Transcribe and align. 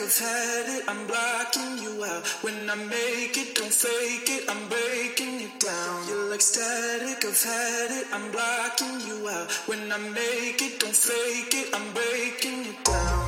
I've 0.00 0.18
had 0.18 0.68
it, 0.70 0.84
I'm 0.88 1.06
blocking 1.06 1.76
you 1.82 2.02
out. 2.02 2.26
When 2.42 2.70
I 2.70 2.74
make 2.76 3.36
it, 3.36 3.54
don't 3.54 3.72
fake 3.72 4.28
it, 4.28 4.48
I'm 4.48 4.68
breaking 4.68 5.40
it 5.42 5.60
down. 5.60 6.08
You're 6.08 6.30
like 6.30 6.40
static, 6.40 7.22
I've 7.24 7.42
had 7.42 7.90
it, 7.90 8.06
I'm 8.12 8.32
blocking 8.32 9.00
you 9.06 9.28
out. 9.28 9.50
When 9.68 9.92
I 9.92 9.98
make 9.98 10.62
it, 10.62 10.80
don't 10.80 10.96
fake 10.96 11.52
it, 11.52 11.74
I'm 11.74 11.92
breaking 11.92 12.64
down. 12.64 12.84
down, 12.84 13.19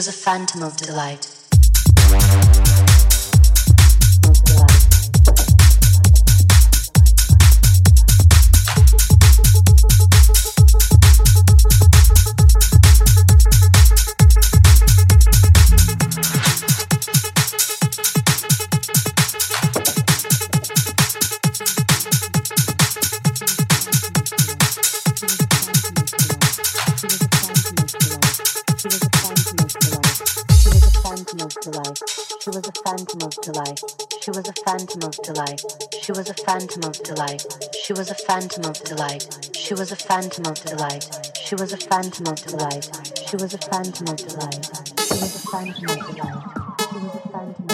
was 0.00 0.08
a 0.08 0.12
phantom 0.12 0.62
of 0.62 0.74
delight. 0.78 1.39
Delight. 33.64 33.82
She 34.22 34.30
was 34.30 34.48
a 34.48 34.52
phantom 34.64 35.02
of 35.02 35.16
delight. 35.22 35.62
She 36.02 36.12
was 36.12 36.28
a 36.30 36.34
phantom 36.34 36.84
of 36.84 37.02
delight. 37.02 37.44
She 37.84 37.92
was 37.92 38.10
a 38.10 38.14
phantom 38.14 38.64
of 38.64 38.82
delight. 38.84 39.26
She 39.54 39.74
was 39.74 39.92
a 39.92 39.96
phantom 39.96 40.46
of 40.46 40.64
delight. 40.64 41.08
She 41.36 41.54
was 41.54 41.72
a 41.72 41.76
phantom 41.76 42.26
of 42.26 42.36
delight. 42.42 42.88
She 43.28 43.36
was 43.36 43.54
a 43.54 43.58
phantom 43.58 44.08
of 44.08 44.16
delight. 44.16 44.66
She 44.98 45.16
was 45.16 45.34
a 45.34 45.40
phantom 45.50 45.90
of 45.90 46.06
delight. 46.06 46.44
She 46.92 46.98
was 46.98 47.14
a 47.14 47.20
phantom 47.32 47.69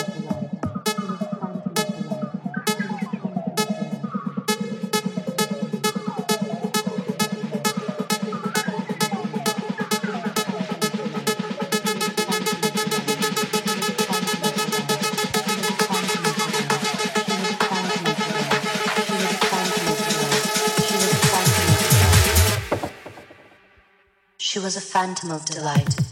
phantom 24.96 25.30
of 25.30 25.44
delight. 25.44 26.05